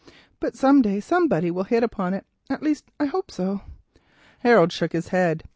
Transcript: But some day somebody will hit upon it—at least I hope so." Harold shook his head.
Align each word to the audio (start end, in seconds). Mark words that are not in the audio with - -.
But 0.39 0.55
some 0.55 0.81
day 0.81 0.99
somebody 0.99 1.51
will 1.51 1.65
hit 1.65 1.83
upon 1.83 2.15
it—at 2.15 2.63
least 2.63 2.89
I 2.99 3.05
hope 3.05 3.29
so." 3.29 3.61
Harold 4.39 4.71
shook 4.71 4.93
his 4.93 5.09
head. 5.09 5.43